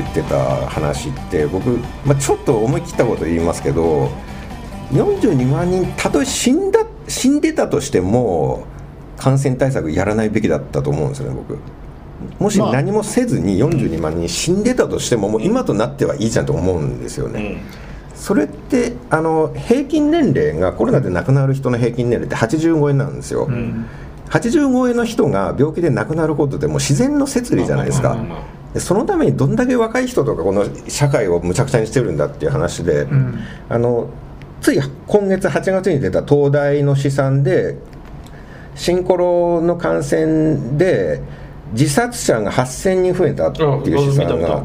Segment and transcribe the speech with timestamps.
[0.00, 4.10] 言ってた話って僕、まあ、ちょっと思い切ったこと言いますけど
[4.92, 8.64] 42万人たとえ死んだ死んでたとしても
[9.16, 11.58] 感染対策やらないべきだったと思うんですよね僕。
[12.38, 12.72] もしまあ。
[12.72, 17.62] 何もせずに42万人死んでたとしてももう今となってはいいじゃんと思うんですよね、
[18.14, 23.48] それってあの平均年齢がコロナで亡くなる人の平均年齢って80超えなんですよ、
[24.28, 28.16] 80超えの人が病気で亡くなることでもう自然の摂理じゃないですか、
[28.74, 33.06] でそのためにどんだけ若い人とかこの社会をむちゃくちゃにしてるんだっていう話で、
[33.68, 34.08] あの
[34.60, 37.78] つい今月8月に出た東大の試算で
[38.74, 41.20] 新コロの感染で
[41.72, 44.62] 自殺者が8000人増えたっていう試算が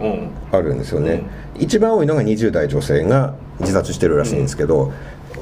[0.52, 1.24] あるんですよね、
[1.58, 4.92] 一番多いのが20代女性が自殺してるらしいんですけど、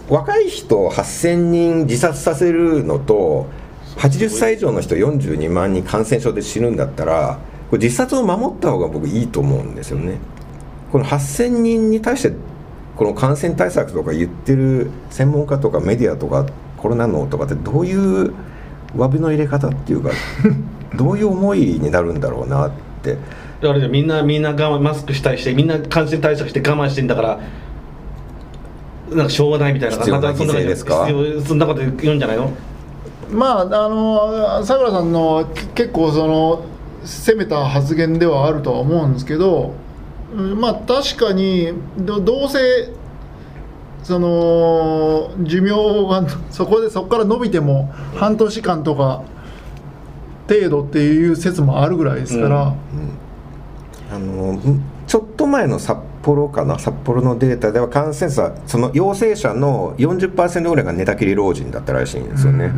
[0.09, 3.47] 若い人8000人自殺させるのと
[3.97, 7.39] 80歳以上の人42万人感染症で死ぬんだったら
[7.73, 10.19] これ自殺を守った方が僕いいと思うんですよね。
[10.91, 12.31] この8000人に対して
[12.95, 16.45] この感染対策とか言ってる専門家とかメディアとか
[16.77, 18.31] コロナのとかってどういう
[18.95, 20.11] 詫びの入れ方っていうか
[20.95, 23.17] どういう思いになるんだろうなって。
[23.59, 27.39] だからみんなみんな我慢マスクしたりしてみんな感染対策して我慢してんだから
[29.11, 31.07] なんかしょうがないみたいな必要なまたそんな犠牲ですか？
[31.47, 32.51] そんなこと言うんじゃないの？
[33.31, 36.72] まああのさくらさんのけ結構その
[37.05, 39.73] 攻めた発言ではあるとは思うんですけど
[40.35, 42.59] うんまあ確かにどどうせ
[44.03, 45.71] その寿命
[46.09, 49.21] が そこでそこから伸びても半年間とか
[50.47, 52.73] 程度っていう説もあるぐらいですから、
[54.13, 62.73] あのんちょっと前の札幌かな札幌のデータでは感染者その陽性者の40%ぐらいが寝たきり老人だったらしいんですよね、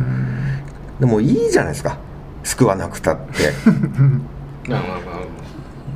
[1.00, 1.98] でもいいじゃないですか
[2.46, 3.52] 救わなくたって。
[4.70, 5.46] まあまあまあ。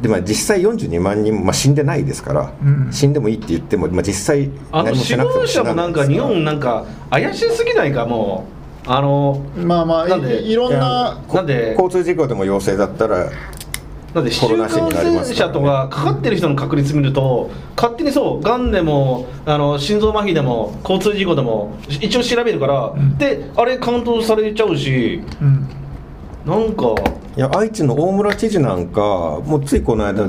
[0.03, 2.53] で、まあ、実際42万人も、まあ、死んでないですから、
[2.91, 8.47] 死んでもいいって言っても、まあ、実際あの何もし死亡なくても死者もなんか日本なんか怪しすぎないかも
[8.87, 13.27] うあのまあまあなんでいいろんななんで交通事故でも陽性だったら
[14.15, 25.69] だって市中感ナ死になりま染者とかかかってる人の確率見ると勝手にそうがんでもあの心臓麻痺でも交通事故でも一応調べるから、であれカウントされちゃうしうん
[26.47, 26.95] なんか
[27.37, 30.29] いや愛知の大村知事なんかもうついこの間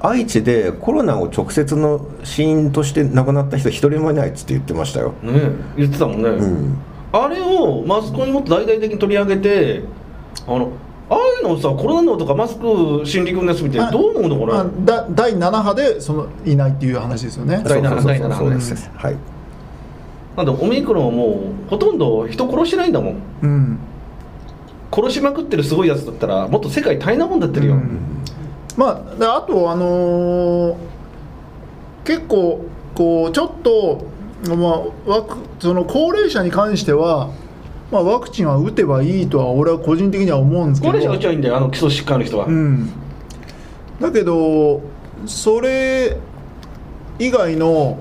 [0.00, 6.78] 愛知でコロナを直接の死因として亡くなった人一人もいないっつって言ってましたよ、ね言ってたもんね、うん、
[7.12, 9.82] あれをマスコミもっと大々的に取り上げて
[10.46, 10.72] あの
[11.08, 17.62] ああいうのをさコロナのとかマスク心理君のやつ見てどう思うのこれまあだ第7波でそのいないっていう話ですよね。
[17.64, 19.16] 第七そうそう第七そうそうです、はい。
[20.36, 23.22] なんでオミクロンはもうほとんど人殺してないんだもん。
[23.42, 23.78] うん
[24.92, 27.98] 殺しまくってるすごいやつだったらもっと世界大変なもんだってるよ、うん。
[28.76, 30.94] まあであとあのー
[32.04, 34.04] 結構こうちょっと
[34.54, 37.30] まあワクその高齢者に関しては
[37.90, 40.92] まあワクチンは打てばいいとは俺は個人的には思うんですけど。
[40.92, 42.90] 高齢者が打ちゃいいんだよあの基礎疾患の人は、うん、
[44.00, 44.82] だけど
[45.26, 46.16] それ
[47.18, 47.98] 以外の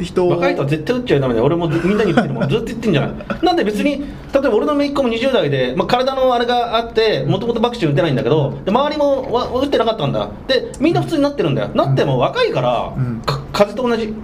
[0.00, 1.46] 人若い人は絶対打っちゃダメだよ。
[1.46, 2.48] 俺もみんなに言ってるもん。
[2.48, 3.26] ずっと言ってんじゃない。
[3.42, 10.28] なんで別に例えば俺の姪っ子も20代で、まあ、体のあれがあってもともとワクチン打てないんだけどで周りもわ打ってなかったんだ。
[10.48, 11.70] でみんな普通になってるんだよ。
[11.74, 13.20] なっても若いから、うん。
[13.24, 14.14] か風邪と同じ。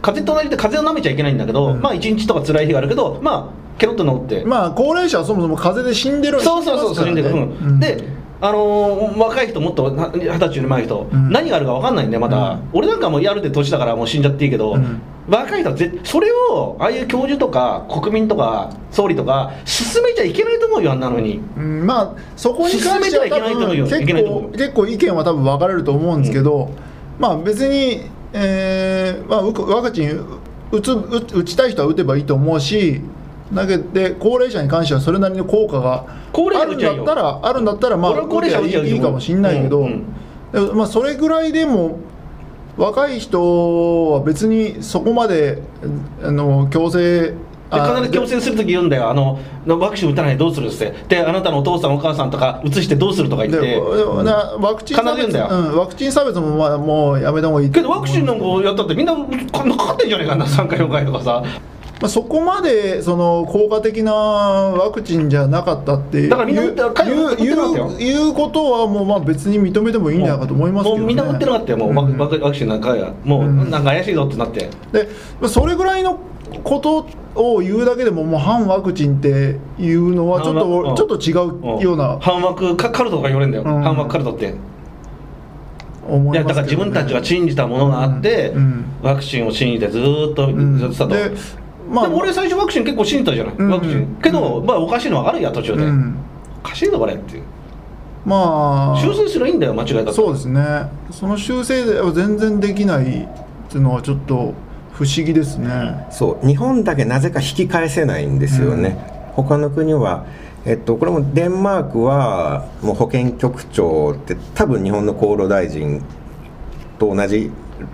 [0.00, 1.80] 風邪と同じで風邪を舐めちゃいけないんだけど、うん。
[1.80, 7.80] まあ1日とか辛い日があるけどまあケロッと治って、まあ高齢者はそもそも風邪で死んでるそうそうそう死んでる、うん。
[7.80, 11.30] であのー若い人もっとな二十歳より前の人、うん。
[11.30, 12.68] 何があるか分かんないんでまだ、うん。
[12.72, 15.00] 俺なんかもうやるで年だからもう死んじゃっていいけど、うん。
[15.28, 21.40] 若い人はぜそれをああいう教授とか国民とか総理とか進めちゃいけないと思うよあんなのに。
[21.56, 23.86] うん、まあそこに関しては進めてはいけないと思うよ。
[23.86, 24.86] 結構。
[24.86, 26.70] 意見は多分分かれると思うんですけど、
[27.18, 28.02] まあ別に、
[28.32, 30.40] えーまあ、うワクチン
[30.70, 33.00] 打つ打打ちたい人は打てばいいと思うし
[33.52, 40.04] だけど高齢者に関してはそれなりの効果があるんだったらあるんだったらまあ高齢者いいかもしれないけど、うん。
[40.52, 41.98] うんまあ、それぐらいでも
[42.76, 45.62] 若い人は別にそこまで
[46.22, 47.34] あの強制
[47.70, 49.10] あ必ず強制するとき言うんだよ。
[49.10, 50.94] あのワクチン打たないでどうするって。
[51.08, 53.76] であなたのお父さんお母さんとか移してどうするとか言って。
[53.78, 60.46] ワクチン差別うんワクチン差別もまあもうやめた方がいいけどワクチンなんかやったってみんなかかってんじゃねえかな。
[60.46, 61.42] 3回4回とかさ
[62.00, 67.32] まあ、そこまでその効果的なワクチンじゃなかったってだからみんな打ってなかったよ。
[67.32, 73.70] いういうことはもうまあ別に認めてもいいんじゃないかと思いますけど、ね、もうみんな打ってなかったよもう、ワクワクワクチンなんかがもう、うん。
[73.70, 74.70] なんか怪しいぞってなって。
[74.92, 76.20] でそれぐらいの
[76.62, 83.82] ことを言うだけでももう反ワクチンっていうのはちょっとちょっと違うような反枠かカルトとか言われるんだよ、うん。
[83.82, 84.54] 反枠カルトって。
[86.08, 88.84] 思いいやだから自分たちは信じたものがあって、うん。
[89.02, 91.32] ワクチンを信じてずーっとうんずっと、で
[91.90, 94.18] まあでも俺最初ワクチン結構信じたじゃない、うんワクチン。
[94.22, 96.16] けど、うんまあおかしいのはあるや途中で、うん。
[96.64, 97.42] おかしいのこれっていう。
[98.26, 99.00] まあ。
[99.00, 100.12] 修正すればいいんだよ間違いだと。
[100.12, 100.62] そうですね。
[101.10, 103.28] その修正では全然できないっ
[103.68, 104.54] ていうのはちょっと
[104.92, 106.06] 不思議ですね。
[106.10, 106.46] そう。
[106.46, 108.98] 日本だけなぜか引き返せないんですよね、
[109.34, 110.26] 他の国は、
[110.66, 116.02] えっと、これもデンマークはもう保健局長って多分日本の厚労大臣
[116.98, 117.50] と同じ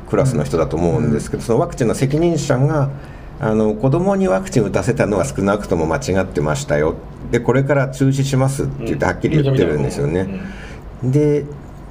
[0.08, 2.88] クラスの人だと思うんですけど、そのワクチンの責任者が
[3.44, 6.94] あの子供にワクチン打たせたのは少なくとも間違ってましたよ。
[7.30, 10.40] でこれから中止しますって言ってはっきり言ってるんですよね、
[11.02, 11.44] で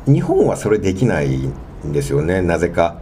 [0.08, 1.54] 日本はそれできないん
[1.92, 2.98] ですよねなぜか。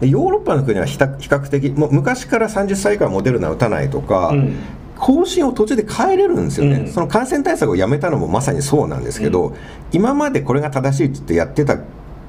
[0.00, 4.56] でヨーロッパの国は比較的もう昔から30歳以下はモデルナ打たないとか、うん。
[4.96, 6.88] 方針を途中で変えれるんですよね、うん。
[6.88, 9.54] その感染対策をやめたのもまさにそうなんですけど、
[9.92, 11.78] 今までこれが正しいって言ってやってた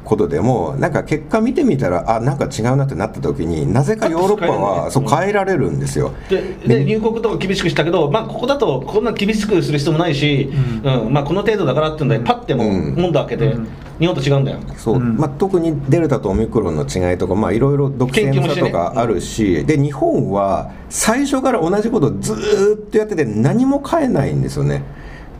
[0.04, 10.52] ことでもなんか結果見てみたらあなんか違うなってなった時になぜかヨーロッパはそう変えられるんですよ、でで入国とか厳しくしたけど、まあ、ここだとこんな厳しくする必要もないし、
[10.84, 11.14] うん。
[11.14, 12.96] まあ、この程度だからっていうんで、パッてもううん。
[12.96, 13.68] 門戸開けて、うん。
[14.00, 14.60] 日本と違うんだよ。
[14.78, 14.96] そう。
[14.96, 15.18] うん。
[15.18, 24.84] まあ、特にデルタとオミクロンの違いとか、まあ、いろいろ独占差とかあるし、で日本は最初から同じことをずーっとやってて何も変えないんですよね。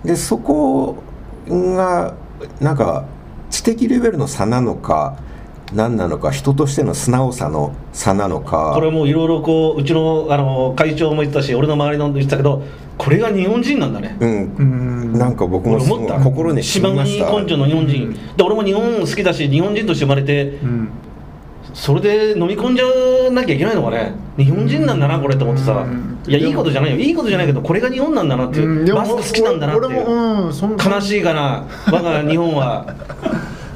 [0.04, 0.98] でそこ
[1.48, 2.16] が
[2.60, 3.06] なんか
[3.54, 5.16] 知的レベルの差なのか
[5.74, 8.74] 何なのか人としての素直さの差なのか。
[8.74, 12.64] これもいろいろこううちのあの会長も言ってたし俺の周りの言ってたけど
[12.98, 14.18] これが日本人なんだね。
[14.20, 14.56] うん。
[14.56, 15.14] うん。
[15.14, 17.26] なんか僕も心に染みました。
[17.28, 20.90] 島国根性の日本人、で俺も日本好きだし日本人として生まれてうん
[21.74, 24.14] それで飲み込んじゃなきゃいけないのかね？
[24.38, 25.74] 日本人なんだなこれと思ってさ。
[25.74, 26.20] うん。
[26.28, 26.98] いやいいことじゃないよ。
[26.98, 31.66] いいことじゃないけどこれが日本なんだなっていう、マスク好きなんだなってい俺うもうんそん悲しいかな。
[31.92, 32.86] 我が日本は。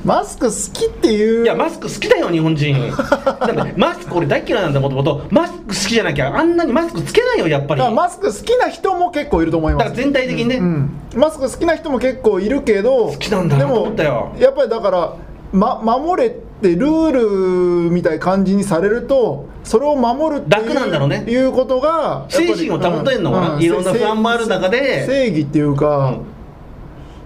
[0.05, 1.43] マスク好きっていう。
[1.43, 2.75] いやマスク好きだよ日本人。
[2.75, 5.25] なんでマスク俺大嫌いなんだもともと。
[5.31, 7.81] マスク好きじゃなきゃあんなにマスクつけないよやっぱり。
[7.93, 9.83] マスク好きな人も結構いると思います。
[9.83, 14.31] だから全体的にね、うん、マスク好きな人も結構いるけど好きなんだなと思ったよ。
[14.39, 15.13] やっぱりだから、
[15.51, 21.23] ま、守れってルールみたいな感じにされるとそれを守るっていう楽なんだろうね。
[21.27, 23.61] いうことが精神を保てんのかな。
[23.61, 25.05] いろんな不安もある中で。
[25.05, 26.21] 正義っていうか、うん。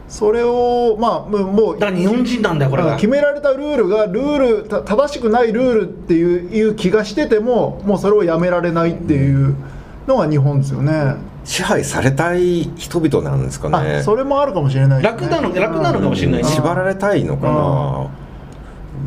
[0.10, 2.96] それをまあもうだから日本人なんだよこれが。
[2.96, 9.56] 決められたルールがルールた正しくないルールっていういう気がしててももうそれをやめられないっていう
[10.08, 13.98] のが日本ですよね、支配されたい人々なんですかね。
[14.00, 18.21] あそれもあるかもしれないですね、楽なの楽なのかもしれないし縛られたいのかな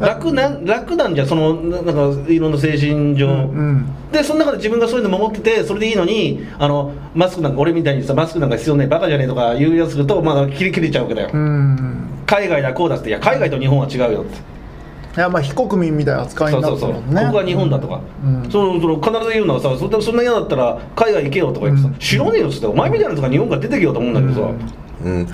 [0.01, 12.09] 楽なん楽なんじゃそのななんかいろんな精神上、うんでその中で自分がそういうの守っててそれでいいのにあのマスクなんか俺みたいにさマスクなんか必要ないバカじゃねえとか言うやつするとまあ切り切れちゃうわけだよ、うん。
[12.25, 14.55] 海外だこうだっていや海外と日本は違うよって。
[15.17, 18.51] いやまあ非国民みたいな扱いになそうそうそう、ってるもんねここが日本だとか、うん。
[18.51, 21.95] そのその必ず言うのはさそんなそんな嫌だったら海外行けよとか言ってさ、うん。
[21.97, 24.41] 知らねえよっつってお前みたいなやつが日本から出てけよと思うんだけどさ、
[25.05, 25.29] うん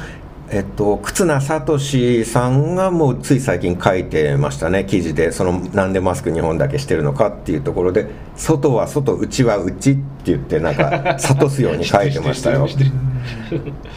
[0.52, 1.78] えっと、忽那聡
[2.24, 5.30] さんがもうつい最近書いてましたね記事で。
[5.30, 12.68] そのなんでマスク日本だけしてるのかっていうところで外は外内は内って言ってなんか 諭すように書いてましたよ。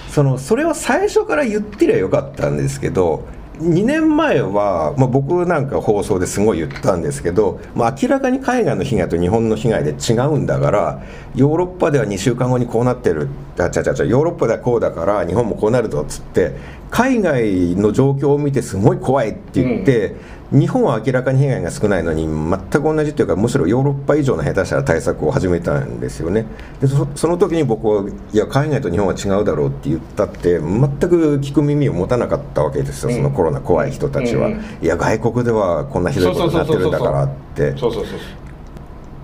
[0.10, 3.26] そのそれを最初から言ってりゃよかったんですけど
[3.64, 11.04] 2年前は、まあ、僕なんか放送ですごい言ったんですけど、まあ、明らかに海外の被害と日本の被害で違うんだから
[11.36, 16.54] ヨーロッパでは2週間後にこうなってるあちゃちゃちゃヨーロッパではこうだから日本もこうなるぞっつって
[16.92, 20.16] 海外の状況を見てすごい怖いって言って、
[20.54, 26.46] 日本は明らかに被害が少ないのに全く同じというかむしろヨーロッパ以上の下手したら対策を始めたんですよね。
[26.80, 33.16] でそその時に僕はいや海外と日本は違うだろうって言ったって全く聞く耳を持たなかったわけですよ、うん。
[33.16, 34.62] そのコロナ怖い人たちは、うん。
[34.82, 37.74] いや外国ではこんなひどいことになってるんだからって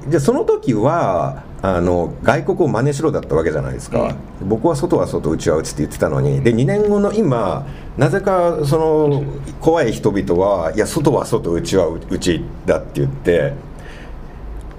[0.03, 6.41] そうそうそうじゃあその時はあの外国を真似しろだったわけじゃないですか、僕は外は外内は内って言ってたのに。
[6.41, 9.23] で2年後の今なぜかその
[9.59, 13.53] 怖い人々はいや外は外内は内だって言って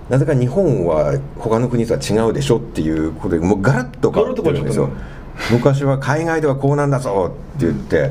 [0.08, 4.88] なぜか日本は他の国とは違うでしょっていうことでもうガラッと変わってるんですよ。
[5.52, 8.10] 昔は海外ではこうなんだぞって言って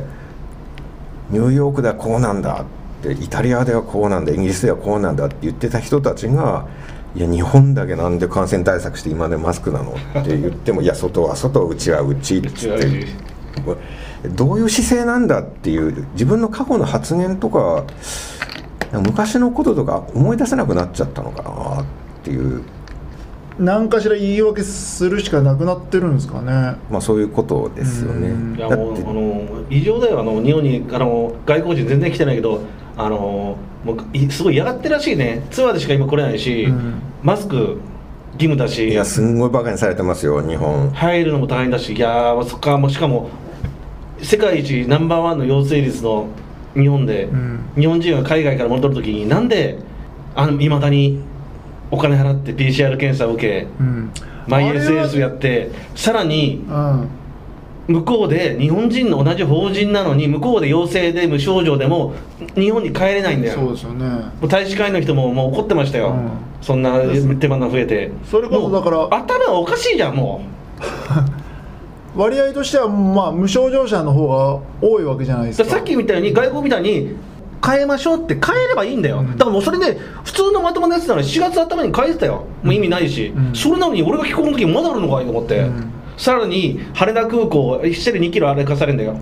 [1.31, 2.65] ニューヨークではこうなんだ
[3.01, 6.67] ってイタリアではこうなんだイギリスではこうなんだって言ってた人たちが
[7.15, 11.75] いや日本だけなんで感染対策して今でマスクなのって言ってもいや外は外う。
[11.75, 13.07] ちはうちって
[14.27, 17.85] どういう姿勢なんだっていう自分の過去の発言とか
[18.91, 21.85] 昔のこととか思い出せなくなっちゃったのかなっ
[22.23, 22.63] ていう。
[23.59, 26.77] 何かしら言い訳するしかなくなってるんですかね。
[26.89, 28.29] まあそういうことですよね。
[28.29, 28.55] うん。
[28.55, 30.21] いやもうあの異常だよ。
[30.21, 32.61] あの日本にあの外国人全然来てないけど
[32.99, 35.41] あのもういすごい嫌がってるらしいね。
[35.51, 37.01] ツアーでしか今来れないし、うん。
[37.23, 37.79] マスク
[38.33, 38.89] 義務だし。
[38.89, 40.91] いやすんごいバカにされてますよ日本。
[40.91, 43.29] 入るのも大変だしいやーそっかもうしかも
[44.21, 46.27] 世界一ナンバーワンの陽性率の
[46.75, 47.59] 日本で、うん。
[47.77, 49.79] 日本人が海外から戻るときになんで
[50.35, 51.21] あの未だに
[51.91, 54.11] お金払って PCR 検査を受けうん。
[54.45, 57.07] マイあれは SS やってさらにうん
[57.89, 62.13] 向こうで日本人の同じ法人なのに向こうで陽性で無症状でも
[62.53, 63.55] 日本に帰れないんだよ。
[63.55, 64.05] そうですよね。
[64.05, 66.29] もう大使館員の人ももう怒ってましたよ、うん。
[66.61, 66.99] そんな
[67.39, 68.11] 手間が増えて。
[68.29, 70.41] それこそだから頭がおかしいじゃんも
[72.15, 75.67] 割合としてはまあ無症状者の方が多いわけじゃないですか。
[75.67, 77.15] うさっきみたいに外国みたいに
[77.65, 82.43] 変えましょうって変えればいいんだよ、だからもうそれで普通のまともなやつなら4月頭に変えてたよ。
[82.61, 83.55] もう意味ないし、うん。
[83.55, 89.17] それなのに俺が帰国の時まだあるのかいと思って、うんさらに羽田空港1して2キロ歩かされるんだよ。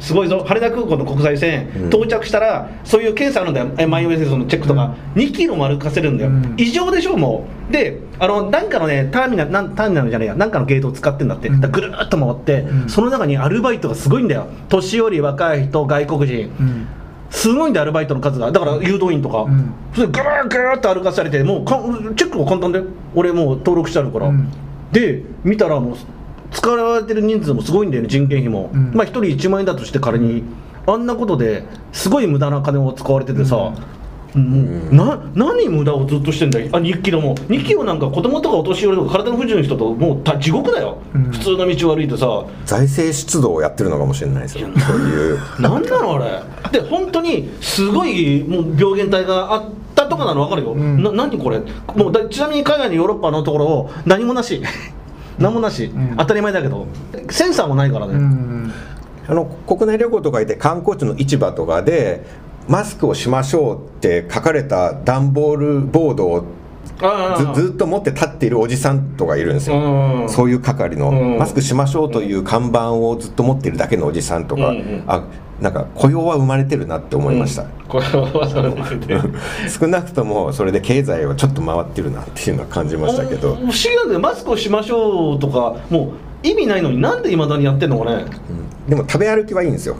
[0.00, 0.42] すごいぞ。
[0.46, 1.88] 羽田空港の国際線、うん。
[1.88, 3.70] 到着したらそういう検査あるんだよ。
[3.76, 6.54] えマイオ s のチェックとか、2キロも歩かせるんだよ、うん。
[6.56, 7.72] 異常でしょもう。
[7.72, 10.34] であのなんかのねターミナルなんターミナルじゃねえや。
[10.34, 11.60] なんかのゲートを使ってんだって、うん。
[11.60, 12.88] ぐるーっと回って、うん。
[12.88, 14.46] その中にアルバイトがすごいんだよ。
[14.70, 16.50] 年寄り若い人外国人。
[16.58, 16.86] うん。
[17.28, 18.50] すごいんだよアルバイトの数が。
[18.50, 19.74] だから誘導員とか、うん。
[19.94, 21.78] それぐるーぐるーっと歩かされてもうか
[22.16, 22.80] チェックが簡単で。
[23.14, 24.48] 俺もう登録してあるから、うん
[24.96, 25.96] で見たらもう
[26.50, 28.92] 使われてる人数もすごいんだよね人件費も、うん。
[28.94, 30.42] まあ1人1万円だとして仮に。
[30.88, 33.72] あんなことですごい無駄な金を使われててさ、も
[34.34, 36.68] うな何無駄をずっとしてんだよ。
[36.72, 41.24] あ2キロも2キロなんか子供とかお年寄りとか体の不自由な人ともうた地獄だよ、うん。
[41.32, 42.44] 普通の道を歩いてさ。
[42.64, 44.68] 財政出動をやってるのかもしれないですよ。
[44.78, 46.18] そういうなんなのあ
[46.70, 46.80] れ。
[46.80, 49.64] で本当にすごいもう病原体があっ
[49.96, 51.02] たとかなの分かるよ、うん。
[51.02, 51.58] な何これ？
[51.96, 54.62] もうだちなみに海外のヨーロッパのところを何もなし。
[55.38, 56.14] 何もなし、ん。
[56.16, 56.86] 当たり前だけど。
[57.30, 58.72] センサーもないからね、うん。
[59.28, 62.24] あの国内旅行とか行って観光地の市場とかで
[62.68, 66.44] マスクをしましょうって書かれた段ボールボードを
[67.54, 70.28] ずずっと持って立っているおじさんとかいるんですよ、うん。
[70.30, 71.38] そういう係の、うん。
[71.38, 75.04] マスクしましょうという看板をずっと持っているだけのおじさんとか、うんうん。
[75.06, 75.24] あ
[75.60, 79.20] なんか雇用は生まれてるなって思いました、これはそれで
[79.68, 88.26] 少なくともそれで経済はちょっと回ってるなっていうのは感じましたけど、不思議なんだよマスクをしましょうとかもう意味ないのになんでいまだにやってんのかね。
[88.86, 89.96] でも食べ歩きはいいんですよ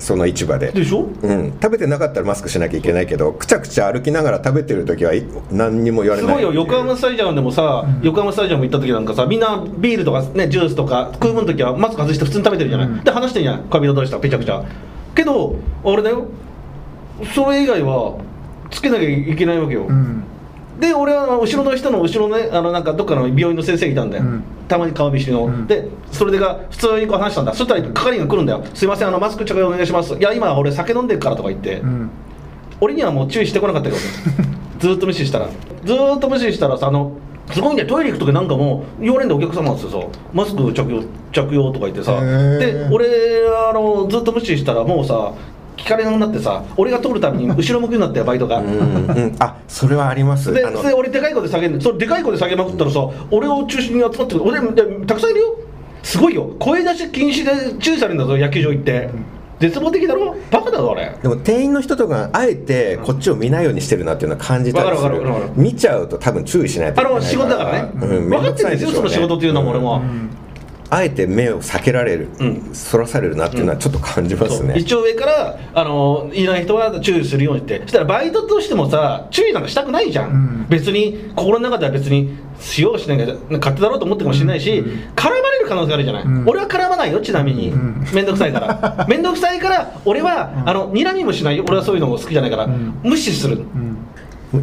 [0.00, 0.72] その市場で。
[0.72, 1.02] でしょ？
[1.22, 6.30] うん、食べてなかったらマスクしなきゃいけないけどくちゃくちゃ歩きながら食べてる時はい何にも言われない。
[6.30, 6.52] すごいよ。
[6.52, 13.04] 横浜スタジアムでもさ、横浜スタジアム行った時なんかさみんなビールとかねジュースとか食い物の時はマスク外して普通に食べてるじゃない、うん。
[13.04, 13.68] で話してんじゃん。
[13.68, 14.64] 恋人同士とかぺちゃくちゃ。
[15.14, 16.26] けどあれだよ。
[17.34, 18.18] それ以外は
[18.70, 20.24] つけなきゃいけないわけよ、うん
[20.80, 24.44] で俺は後ろの人の後ろのねあのなんかどっかの病院の先生いたんだよ、うん。
[24.66, 25.66] たまに顔見知りの、うん。
[25.66, 27.52] でそれでが普通にこう話したんだ。
[27.52, 32.10] そしたら係員が来るんだよ「すいませんあのマスク着用お願いします」いや今俺酒飲んでるから」とか言って、うん。
[32.80, 34.00] 俺にはもう注意してこなかったけど
[34.80, 35.48] ずーっと無視したら。
[35.84, 37.12] ずーっと無視したらさあの
[37.52, 39.98] すごいんだよトイレ行く時なんかもう言われんだよお客様っつってさ
[40.32, 42.18] マスク着用着用とか言ってさ。
[42.58, 43.06] で俺
[43.68, 45.32] あのずっと無視したらもうさ
[45.80, 48.58] 聞かれなくなってさ俺が通るたびに後ろ向きになってよバイトが。
[48.58, 50.52] うんうん、あそれはあります。
[50.52, 55.56] で俺でかい声で叫んでそれでかい声で叫びまくったらさ俺を中心に集まってる俺でたくさんいるよ。
[56.02, 56.54] すごいよ。
[56.58, 59.10] 声出し禁止で注意されるんだぞ野球場行って。
[59.60, 60.34] 絶望的だろ？
[60.50, 61.14] バカだぞあれ。
[61.22, 65.20] でも店員の人とかがあえてこっちを見ないようにしてるなっていうのは感じたりする。
[65.54, 70.02] 見ちゃうと多分注意しないといけないあの仕事だからね、うん、分かってるんですよその仕事っていうのも俺も、
[70.90, 72.74] あえて目を避けられる、うん。
[72.74, 74.66] そらされるなっていうのはちょっと感じますそう。
[74.66, 77.80] ね、一応上からあのいない人は注意するようにって。
[77.82, 80.66] そしたらバイトとしてもさ注意なんかしたくないじゃん、うん。
[80.68, 85.12] 別に心の中では別にしようしないか勝手だろうと思ってるかもしれないし、うん。
[85.14, 86.48] 絡まれる可能性あるじゃない、うん。
[86.48, 87.70] 俺は絡まないよちなみに。
[87.70, 88.00] うん。
[88.12, 89.06] 面倒くさいから。
[89.08, 91.56] 面倒くさいから俺は、あの睨みもしない。
[91.56, 92.98] よ俺はそういうのも好きじゃないから、ん。
[93.04, 93.96] 無視するうん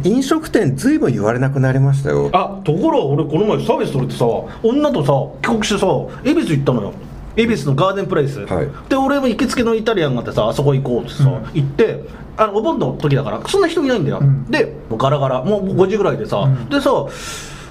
[0.04, 2.30] 飲食店ずいぶん言われなくなりましたよ。
[2.32, 4.26] あところが俺この前サービス取れてさ
[4.62, 5.86] 女とさ帰国してさ
[6.24, 6.92] 恵比寿行ったのよ。
[7.36, 8.68] 恵比寿のガーデンプレイス、はい。
[8.88, 11.32] で俺も行きつけのイタリアンがあってさあそこ行こうってさ、うん。
[11.54, 12.04] 行って
[12.36, 14.44] あのお盆の時だからそんな人いないんだよ、うん。
[14.50, 15.44] でもうガラガラ。
[15.44, 16.68] もう5時ぐらいでさ、うん。
[16.68, 16.90] でさ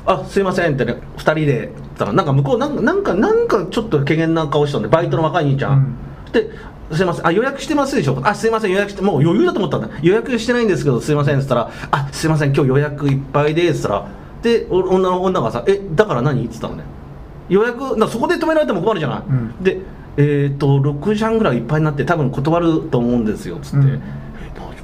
[0.05, 5.97] あすいませんってね2人でたらなんか向こうなんかなんかなんかちょっと怪げな顔したんでバイトの若い兄ちゃん、
[6.31, 6.50] で
[6.91, 7.27] すいません。
[7.27, 8.72] あ予約してますでしょあすいません。
[8.72, 9.89] 予約してもう余裕だと思ったんだ。
[10.01, 12.53] 予約してないんですけどすいませんっつったらあすいません。
[12.53, 14.08] 今日予約いっぱいでっつったら
[14.41, 16.46] でお女の女がさえだから何？
[16.46, 16.84] っつったのね。
[17.50, 19.63] 予約なそこで止められても困るじゃない、うん。
[19.63, 19.79] で
[20.17, 23.89] えっ、と6時半ぐらいいっぱいになって多分断ると思うんですよっつって、うん。
[23.94, 24.01] え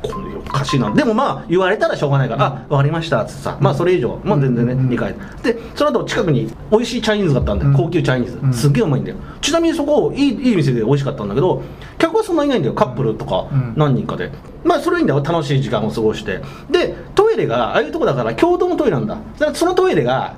[0.02, 0.33] これ？
[0.54, 0.92] おかしいな。
[0.92, 3.58] でもまあ言われたらしょうがないから、あ分かりましたっつってさ。
[3.60, 4.88] まあそれ以上まあ全然ね、うん。
[4.88, 7.74] 2回でその後近くに美味しいチャイニーズがあったんで、うん。
[7.74, 8.54] 高級チャイニーズ、うん。
[8.54, 9.18] すっげえうまいんだよ。
[9.42, 11.64] ちなみにそこいいいい店で美味しかったんだけど
[11.98, 12.76] 客はそんなにいないんだよ。
[12.76, 13.74] カップルとかうん。
[13.76, 14.32] 何人かで、
[14.64, 16.42] まあそれいいんだよ楽しい時間を過ごして。
[16.70, 19.16] でトイレがああいうとこだから共同のトイレなんだ。
[19.16, 20.36] だからそのトイレが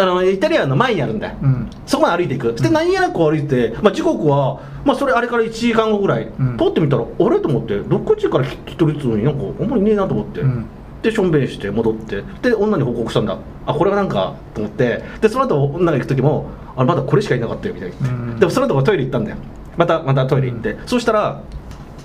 [0.00, 1.70] あのイタリアンの前にあるんだよ、うん。
[1.86, 2.54] そこまで歩いていく。
[2.54, 6.56] で何気なく歩いて、まあ、時刻は、まあ、それあれから1時間後ぐらい、うん。
[6.56, 7.40] ポッて見たらあれ？
[7.40, 10.66] と思って6時から来てるっつうのになんかあんまりいねえなと思って、うん。
[11.02, 12.22] でしょんべんして戻って。
[12.42, 13.38] で女に報告したんだ。
[13.66, 15.02] あこれはなんかと思って。
[15.20, 18.40] でその後女が行く時もあまだこれしかいなかったよみたいな、うん。
[18.40, 19.36] でもその後トイレ行ったんだよ。
[19.76, 21.42] またまたトイレ行って、そうしたら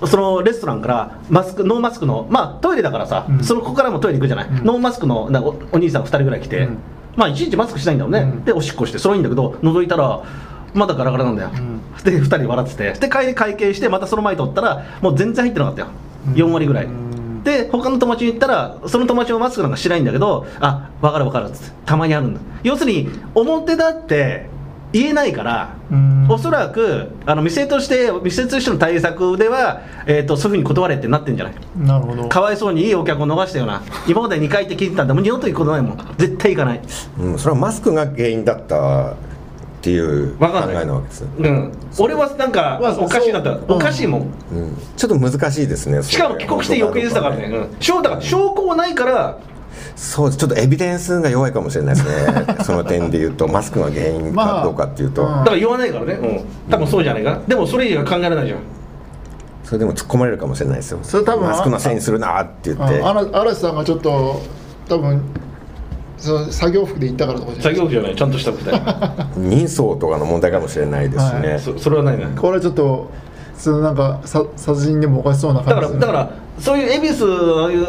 [0.04, 3.44] そのレストランからマスクノーマスクのまあトイレだからさ、うん。
[3.44, 4.64] そのここからもトイレ行くじゃない、うん。
[4.64, 5.24] ノーマスクの
[5.72, 6.78] お兄さん2人ぐらい来て、うん
[7.16, 8.44] まあいちいちマスクしないんだろうね、うん。
[8.44, 10.22] でおしっこしてそれはいいんだけど覗いたら
[10.74, 11.80] まだガラガラなんだよ、ん。
[12.04, 12.92] で2人笑ってて。
[13.00, 15.88] で会計してまたその前取ったらもう全然入ってなかったよ。
[16.34, 17.42] 4割ぐらい、うん。
[17.42, 21.76] で他の友達に言ったらその友達もマスクなんかしないんだけどあ分かる分かるっつって。
[21.86, 22.40] たまにあるんだ。
[22.62, 24.46] 要するに表だって
[24.98, 26.26] 言えないから、うん。
[26.28, 31.54] おそらくあの店として店としての対策では、えー、とそういうふうに断れってなってんじゃない？
[31.76, 32.28] なるほど。
[32.28, 35.98] かわいそうにいいお客を逃したような今まで2回って聞いてたんでもう二度と行くことないもん。
[36.16, 36.80] 絶対行かない。
[37.20, 39.14] うん、それはマスクが原因だったっ
[39.82, 40.82] ていう考分かんない。
[40.82, 41.72] えなわけです、うん。
[41.98, 43.54] 俺はなんかまあおかしいなと。
[43.54, 43.64] そう。
[43.76, 49.38] おかしいもん、うん、ちょっと難しいですねしかも帰国して翌日だからね、うん、証だから証拠はないから
[49.94, 50.38] そうです。
[50.38, 52.46] ちょっとエビデンスが弱いかもしれないですね。
[52.64, 55.44] その点で言うとマスクが原因かどうかっていうと、まあうん。
[55.44, 58.58] だから言わないからね、うん、多分そうじゃないかでもそれ以外は考えられないじゃん。
[59.64, 60.98] それでも突っ込まれるかもしれないですよ。
[61.02, 63.02] それ多分マスクのせいにするなって言って。
[63.02, 64.40] あら嵐さんがちょっと
[64.88, 65.20] 多分
[66.18, 67.74] その作業服で行ったからとかじゃない。
[67.74, 68.16] 作業服じゃない。
[68.16, 68.82] ちゃんとした服だよ。
[69.36, 71.60] 人相とかの問題かもしれないですしね、はい。
[71.60, 73.10] そそれはないねこれはちょっと
[73.56, 76.00] そのなんかさ殺人でもおかしそうなだか感じですね。
[76.00, 77.26] らだからそういう恵比寿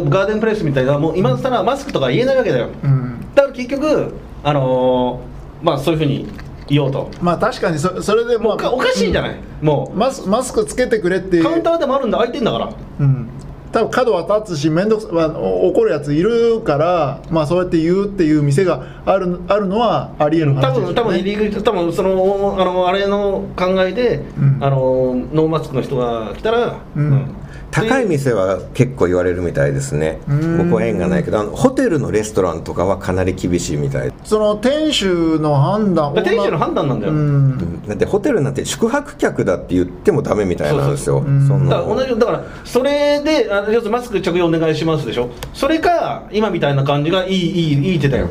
[0.09, 2.69] ガーデンプレイスみたいなもう今更マスクとか言えないわけだよ。
[2.83, 3.25] うん。
[3.35, 6.27] だから結局あのーまあそういうふうに
[6.67, 7.09] 言おうと。
[7.21, 11.43] まあ確かにそそれでまあもうおかしいじゃない、もマスマスクつけてくれってう。
[11.43, 12.17] カウンターでもあるんだ。
[12.17, 12.69] 空いてんだから。
[12.99, 13.29] うん
[13.77, 20.61] 多分角は立つし面倒くさ、まあ、お怒るやついるからまあそうやって言うっていう店があるあるのはありえる話。
[20.61, 24.57] 多ですよね分多分入り口多分そのあのあれの考えで、うん。
[24.63, 27.35] あのノーマスクの人が来たら、うん
[27.69, 30.19] 高い店は結構言われるみたいですね。
[30.27, 30.57] うん。
[30.69, 34.11] 僕は縁がないけどあのホテルのレストランとかはかなり厳しいみたい。
[34.23, 37.87] その店主の判断店主の判断なんだよ、うん。
[37.87, 41.19] だってホテルなんて宿泊客だって言ってもダメみたいなんですよ。
[41.19, 41.77] そうそうそんな。
[41.77, 45.29] だから同じだからそれであ要するにマスク着用お願いしますでしょ？
[45.53, 48.27] それか今みたいな感じがいいいいいい手だよ。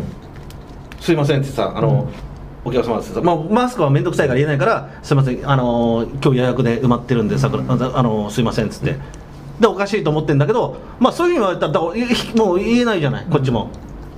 [0.99, 2.11] すいませんってさあの、
[2.65, 8.97] お客様ってさ、まあ、マスクは面倒くさいから言えないからすいませんあの今日予約で埋まってるんでさくらああのすいませんっつって
[9.61, 11.81] でおかしいと思ってんだけどまあそういうふうに言われたら
[12.45, 13.71] もう言えないじゃないこっちも。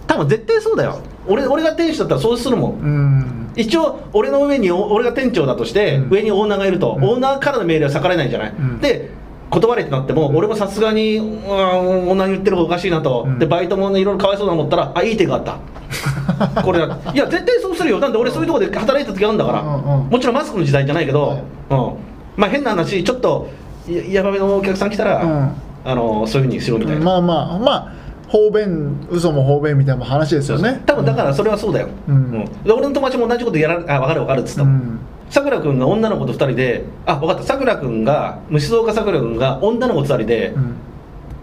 [0.06, 0.98] 多分絶対そうだよ。
[1.26, 2.70] 俺俺が店主だったらそうするもん。
[2.72, 3.50] うん。
[3.56, 6.10] 一応俺の上にお俺が店長だとして、うん。
[6.10, 7.04] 上にオーナーがいると、うん。
[7.04, 8.78] オーナーからの命令は逆らえないじゃない、ん。
[8.80, 9.10] で
[9.50, 21.92] 断れってなっても、俺もさすがに、うん、オーナーに言ってる方がおかしいなと、うんでバイトもねいろいろかわいそうだと思ったらあいい手があったこれだいや絶対そうするよなんで俺そういうところで働いた時あるんだから、うんうんうんもちろんマスクの時代じゃないけど、はいうん
[22.36, 23.48] まあ変な話ちょっと
[23.88, 25.52] ややばめのお客さん来たら、うん。
[25.84, 27.92] あのそういうふうにしろみたいな、まあまあまあ
[28.28, 30.82] 方便嘘も方便みたいな話ですよね。
[30.84, 32.44] 多分だからそれはそうだよ、うん。
[32.64, 34.74] で俺の友達も同じことやられあ分かる分かるっつったもん。
[34.74, 34.98] うん。
[35.30, 37.42] さくら君が女の子と2人であ分かった。
[37.44, 40.76] さくら君が虫蔵かさくら君が女の子と2人で、うん。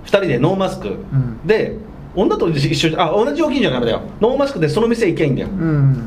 [0.05, 1.39] 2人でノーマスク、ん。
[1.45, 1.77] で
[2.15, 4.01] 女と一緒にあ同じ料金じゃダメだよ。
[4.21, 5.93] ノーマスクでその店行けばいいんだよ、うん。
[5.93, 5.99] ろ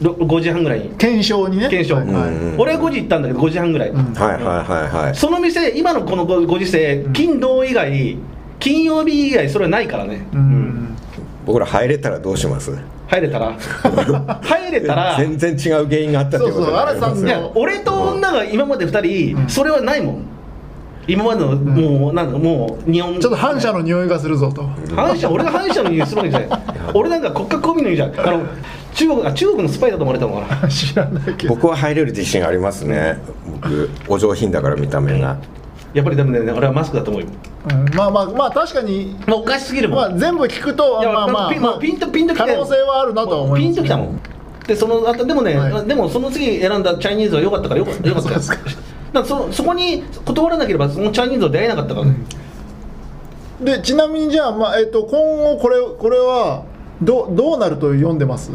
[0.00, 0.88] 5時半ぐらいに。
[0.96, 1.68] 検証にね。
[1.68, 2.30] 検証、はいはい。
[2.30, 4.14] うん俺は5時行ったんだけど5時半ぐらい、うん。
[4.14, 5.14] はいはいはいはい。
[5.14, 8.16] その店今のこのごご時世金土以外
[8.58, 10.96] 金曜日以外それはないからね、うん。
[11.46, 12.72] 僕ら入れたらどうします？
[13.08, 13.56] 入れたら？
[14.42, 15.16] 入れたら？
[15.18, 16.64] 全然違う原因があったってことそう
[17.16, 17.26] そう。
[17.26, 20.22] いや俺と女が今まで2人、それはないもん。
[21.08, 23.18] 今までの、もうなんかもう日本。
[23.18, 24.68] ちょっと反射の匂いがするぞと。
[24.94, 26.48] 反射俺が反射の匂いするわけじゃない
[26.94, 28.20] 俺なんか国家公務員のいいじゃん。
[28.20, 28.46] あの
[28.94, 30.68] 中国あ中国のスパイだと思われたのかな。
[30.70, 31.54] 知らないけど。
[31.54, 33.18] 僕は入れる自信ありますね。
[33.62, 35.36] 僕お上品だから見た目が。
[35.92, 37.28] やっぱりでもね俺はマスクだと思うよ。
[37.70, 37.94] うん。
[37.94, 39.16] まあまあまあ確かに。
[39.26, 41.58] もうおかしすぎるもん、まあ全部聞くといやまあまあピ
[41.92, 43.74] ンとピンときて可能性はあるなとは思います。
[43.74, 44.20] ピンときたもん。
[44.66, 45.86] でそのあとでもね、はい。
[45.86, 48.08] でもその次選んだチャイニーズは良かったからよかった。
[48.08, 48.20] よか。
[48.20, 48.30] った
[49.12, 52.06] だそそこに断らなければそのチャイニーズは出会えなかったから。
[52.06, 52.14] ね、
[53.60, 55.20] でちなみにじゃあ、まあえっと今
[55.54, 56.64] 後これこれは
[57.02, 58.50] どどうなると読んでます？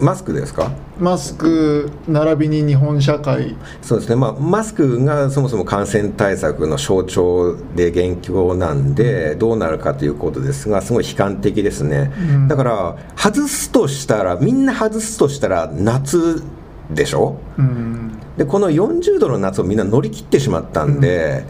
[0.00, 0.70] マスクですか？
[0.98, 3.54] マスク並びに日本社会。
[3.82, 12.48] そうですね、まあ、マスクがそもそも感染対策の象徴で元凶なんで、どうなるかということですが、すごい悲観的ですね、うん。
[12.48, 16.42] だから、外すとしたら、みんな外すとしたら、夏
[16.90, 18.12] でしょ、うん。
[18.38, 21.44] でこの40度の夏をみんな乗り切ってしまったんで、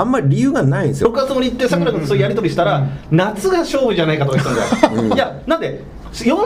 [0.00, 1.12] あんまり理由がないんです6よ。
[1.12, 5.82] 月に行ってさくら君とそういうやり取りしたら、夏が勝負じゃないかとか言ってたんだよ、いやなんで
[6.12, 6.36] 40度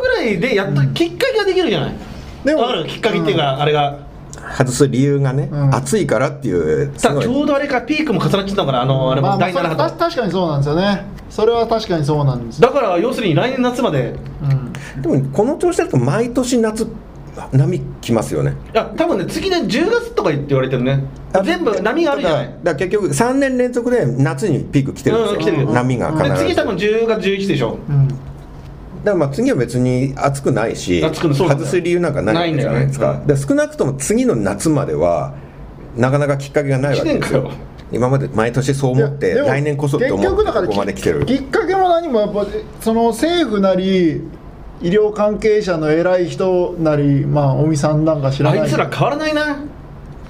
[0.00, 1.94] ぐらいでやっときっかけができるじゃない、
[2.44, 4.10] でもわかるきっかけっていうか、あれが。
[4.58, 5.74] 外す理由がね、うん。
[5.74, 11.04] 暑いからっていう、さちょうどあれかピークも重なっちゃったのかなあのあれもまあまあ第7それた波と確かにそうなんですよね。
[11.30, 12.60] それは確かにそうなんです。
[12.60, 14.14] よ、だから要するに来年夏まで。
[14.96, 15.02] うん。
[15.02, 16.86] でもこの調子だと毎年夏
[17.34, 18.54] 波来ますよね。
[18.72, 21.04] いや多分ね次で10月とか言って言われてるね。
[21.44, 22.54] 全部波があるじゃない。
[22.62, 25.72] だ結局3年連続で夏にピーク来てるんですよ、うん来てるよ。
[25.72, 26.30] 波が必ず。
[26.30, 27.78] で次多分10月11でしょ。
[27.88, 28.08] うん。
[28.08, 28.20] だか
[29.04, 33.22] らまあ次は別に暑くないし外す理由なんかないじゃないですか。
[33.26, 33.38] ないん。
[33.38, 35.34] 少なくとも次の夏までは
[35.96, 37.40] なかなかきっかけがないわけですよ。
[37.40, 37.72] 一年かよ。
[37.92, 41.26] 今まで毎年そう思って来年こそって思結局だからってここまで来てる。
[41.26, 42.46] きっかけも何もやっぱ
[42.80, 44.22] その政府なり
[44.82, 48.60] 医療関係者の偉い人なりまあ尾身さんなんか知らない。
[48.60, 49.58] あいつら変わらないな。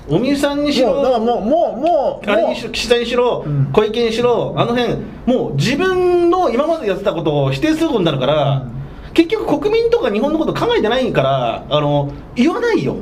[0.08, 3.70] 尾身さんにしもうだからろもうもうもうあれもにしろ岸田にしろ、うん。
[3.72, 8.66] 小池にしろあの辺もう自分の今までやってたことを否定することになるから、
[9.14, 12.96] 結局国民とか日本のこと考えてないからあの言わないよ。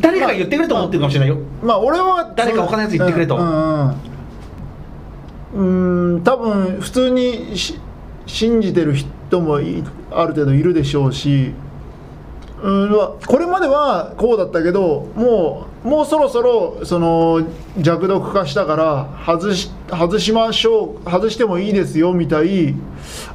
[0.00, 3.36] 誰かが言ってくれと思ってるかもしれないよ、うまあ俺は誰か他のやつ言ってくれと。
[3.36, 3.88] うんうん
[5.52, 6.14] うん。
[6.14, 7.78] うん多分普通にし
[8.30, 11.52] 信じてる人もある程度いるでしょうし
[12.62, 12.90] うん。
[12.90, 17.40] まあこれまではこうだったけどもうもうそろそろその
[17.78, 22.74] 弱毒化したから外し外しましょう外してもいいですよみたい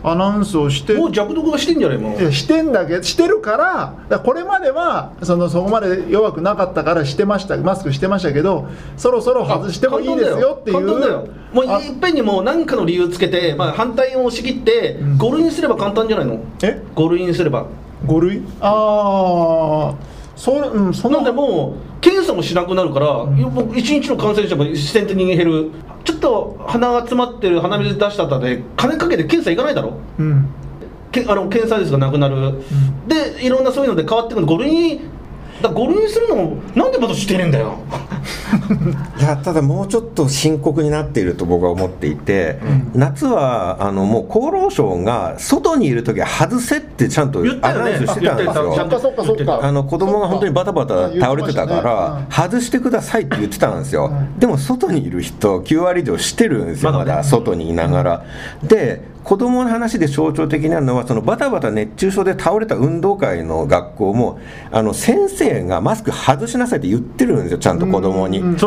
[0.04, 2.32] アナウンスをしてもう弱毒がしてんじゃないもう。
[2.32, 3.58] してんだけどしてるか
[4.10, 10.88] らこれまではそのそこまで弱くなかったからしてましたマスクしてましたけどそろそろ外してもいいですよっていう。
[11.52, 11.80] もうあ。
[11.80, 15.18] いっぺんにもう何かの理由つけて、まあ、反対を押し切ってうん。
[15.18, 16.40] 5類にすれば簡単じゃないの？
[16.62, 17.66] え？5類にすれば
[18.06, 18.42] 5類？
[18.62, 19.96] ああ
[20.36, 21.22] それうんそな。
[21.22, 25.72] んでもう検査もしなくなるから、う1日の感染者も自然的に減る。
[26.04, 29.98] ちょっと鼻が詰まってる鼻水出したったで金かけて検査行かないだろ？
[30.20, 30.48] うん。
[31.12, 32.62] けあの検査率がなくなる、
[33.08, 34.46] でいろんなそういうので変わってくる。
[34.46, 35.02] 5類に
[35.62, 37.78] だ5類にするのもなんでまだしてねえんだよ。
[39.20, 42.60] いやただもうちょっと深刻になっていると僕は思っていて、
[42.94, 48.76] 夏はあのもう厚労省が外にいる時は外せってちゃんとアナウンスしてたんですよ。
[48.76, 49.60] そっかそっかそっか。
[49.62, 54.40] あの子供が本当にバタバタ倒れてたかあら、外してくださいって言ってたんですよ、うん。
[54.40, 58.24] でも外にいる人9割以上してるんですよまだ外にいながら、
[58.64, 64.40] で子供の話で象徴的なのはそのバタバタ熱中症で倒れた運動会の学校も
[64.72, 68.62] あの先生がマスク外しなさいって言ってるんですよちゃんと子供に、うんうん熱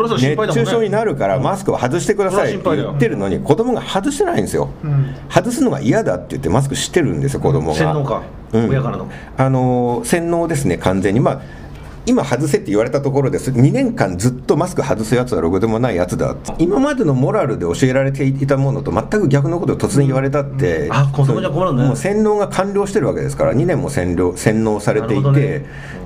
[0.53, 5.15] 中症になるからマスクを外してくださいって言ってるのに子供が外してないんですよ、うん。
[5.29, 7.75] 外すのが嫌だって言ってマスクしてるんですよ子供が。
[7.75, 8.69] 洗脳か、うん。
[8.69, 9.09] 親からの。
[9.37, 11.19] あのー洗脳ですね完全に。
[11.19, 11.41] まあ
[12.09, 13.51] 今外せって言われたところです。
[13.51, 16.35] 2年間ずっとマスク外すやつはろくでもないやつだ。
[16.57, 21.83] 今までのモラルで教えられていたものと全く逆のことを突然言われたって、あ子供じゃ困るね。
[21.83, 23.53] もう洗脳が完了してるわけですから。
[23.53, 25.33] 2年も洗脳洗脳されていて、ほど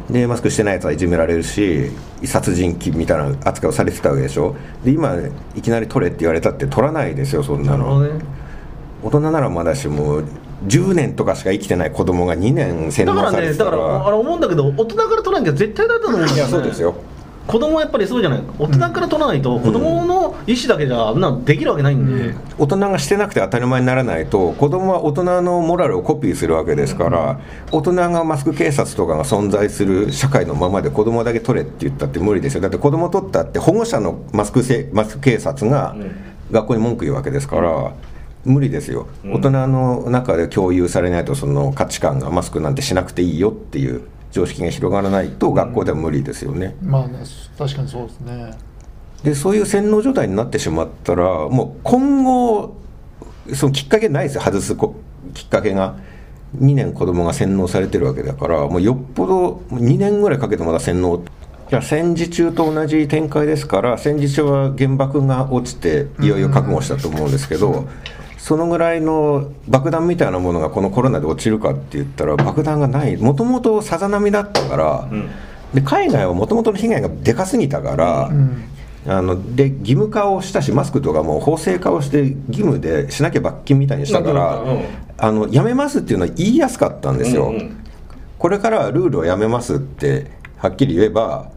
[0.09, 1.89] でマスクしてないやつはいじめられるし
[2.25, 4.57] 殺人鬼みたいな扱いをされてたわけでしょ。
[4.83, 5.15] で今
[5.55, 8.05] いきなり取れって言われたって取らないですよそんなの。
[9.01, 10.21] 大人ならまだしも
[10.67, 16.95] 10年とかしか生きてない子供が2年洗だから脳されてたねだかららあれ思うんだけど大人から取らなきゃ絶対だと思うんだよ、ね、いやそうですよ。
[17.45, 18.43] 子供はやっぱりそうじゃない？
[18.57, 32.61] 大人から取らないと、子供の意思だけじゃなのできるわけないんで、大人がしてなくて当たり前にならないと子供は大人のモラルをコピーするわけですから、大人がマスク警察とかが存在する社会のままで子供だけ取れって言ったって無理ですよ。
[32.61, 35.97] だって子供取ったって保護者のマスクせマスク警察が
[36.49, 37.91] 学校に文句言うわけですから、
[38.45, 44.01] 無理ですよ、大人の中で共有されないとその価値観がマスクなんてしなくていいよっていう
[44.31, 46.75] 常識が広がらないと学校では無理ですよね。
[46.81, 47.19] まあね
[47.57, 48.51] 確かにそうですね。
[49.23, 52.75] でそういう洗脳状態になってしまったらもう今後
[53.53, 54.41] そのきっかけないですよ。
[54.41, 54.95] 外すこ
[55.33, 55.95] きっかけが。
[56.59, 61.15] 2年子供が洗脳されてるわけだからもうよっぽど2年ぐらいかけてまだ洗脳。
[61.15, 61.19] い
[61.69, 67.87] や戦時中と同じ展開ですから戦時中は原爆が落ちていよいよ覚悟したと思うんですけど、
[68.43, 73.15] そのぐらいの爆弾みたいなものがこのコロナで落ちるかって言ったら爆弾がない。
[73.15, 75.09] もともとさざ波だったから、
[75.73, 78.29] で海外はもともとの被害がでかすぎたから、
[79.07, 84.81] あので義務化をしたしマスクとかも法制化をして義務でしなきゃ罰金みたいにしたから、うん。
[85.17, 87.77] あのやめますっていうのは言いやすかったんですよ、うんうん。
[88.37, 91.49] これからはルールをやめますってはっきり言えば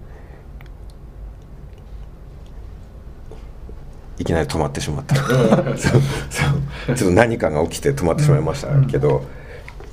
[4.18, 6.96] いきなり止まってしまった、そうそう。
[6.96, 9.24] ちょっと何かが起きて止まってしまいましたけど、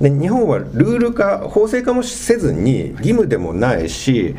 [0.00, 4.34] で日本はルール化法制化もせずに義務でもないし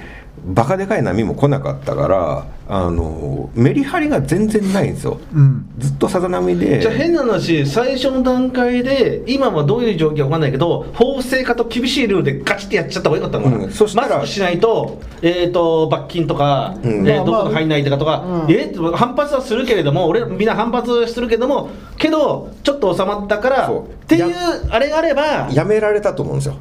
[0.48, 5.70] バカでかい波も来なかったからあのメリハリが全然ないんですよ、うん。
[5.78, 6.80] ずっとさざ波で。
[6.80, 13.72] じゃあ変な話、最初の段階で、今はどういう状況か分かんないけど、法制化と厳しいルールでガチってやっちゃった方がよかったのかな、うん。
[13.72, 17.08] そしたらマスクしないと、えー、と罰金とか、うん。
[17.08, 18.52] えーどこが入んないとかとか、うん。
[18.52, 24.34] えー反発はするけれども、俺、みんな反発するけども、けど、ちょっと収まったからっていう
[24.70, 26.56] あれがあれば、やめられたと思うんですよ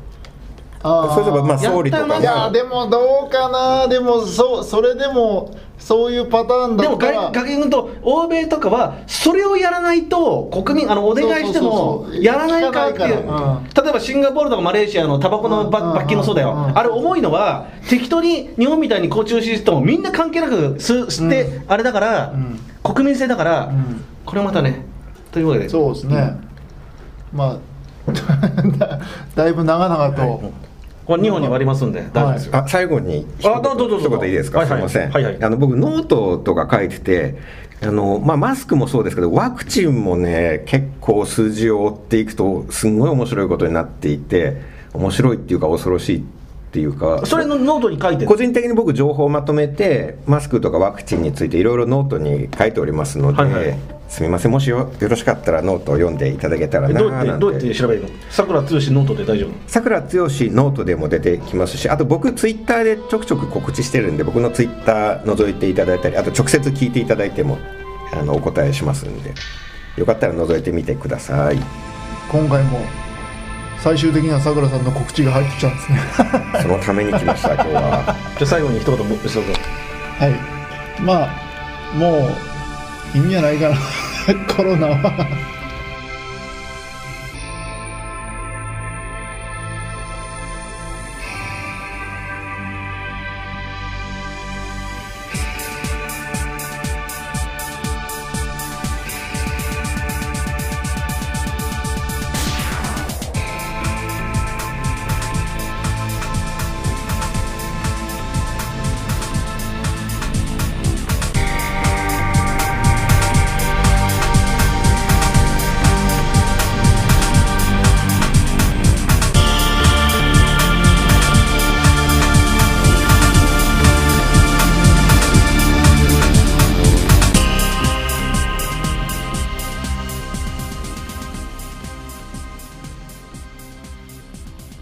[0.85, 3.89] そうすればまあ総理とかいやがでもどうかな。
[3.89, 7.23] でもそうそれでもそういうパターンだでもったら。
[7.23, 13.25] 外逆に言うと、欧米とかは、それをやらないと、国民、あのお願いしてもやらないかっていう、
[13.83, 16.79] 例えばシンガポールとかマレーシアのタバコの罰金もそうだよ、うん。
[16.79, 22.61] あれ、重いのは、適当に日本みたいに交通システムをみんな関係なくすして、あれだから、うん。
[22.83, 24.05] 国民性だから、ん。
[24.25, 24.87] これまたね、
[25.33, 26.37] というわけで、そうですね、
[27.33, 27.59] まあ
[28.79, 29.01] だ
[29.35, 30.41] だいぶ長々と、
[31.07, 32.57] これ2本に割りますんで、大丈夫ですよ。
[32.57, 34.09] あ最後に一あどうぞどうぞ。
[34.09, 34.89] 一言いいですか、はいはい。
[34.89, 35.43] すみません、はいはい。
[35.43, 37.37] あの僕ノートとか書いてて
[37.83, 44.57] あの、まあ、マスクもそうですけどワクチンもね結構数字を追っていくとすんごい面白いことになっていて
[44.93, 46.44] 面白いっていうか恐ろしいって
[46.79, 53.79] いうかそれのノートに書いてる個人的に僕情報をまとめてマスクとかワクチンについていろいろノートに書いておりますので、はいはい。
[54.09, 58.09] すみませんもしよよろしかったらノートを読んでいただけたらなどうやってどうやって調べるの？
[58.31, 59.51] さくらつよしノートで大丈夫？
[59.67, 67.59] さくらつよしノートでも出てきますしあと僕ツイッターでちょくちょく告知してるんで僕のツイッター覗いていただいたりあと直接聞いていただいても
[68.13, 69.33] あのお答えしますんで。
[69.97, 71.59] よかったら覗いてみてください。
[72.29, 72.81] 今回も
[73.85, 76.01] 最終的にはさくらさんの告知が入ってきたんですね。
[76.63, 78.17] そのために来ました今日は。
[78.39, 79.53] じゃあ最後に一言もしとく
[80.19, 81.03] はい。
[81.03, 82.31] まあも
[83.15, 83.77] ういいんじゃないかな。
[84.57, 85.27] コロナは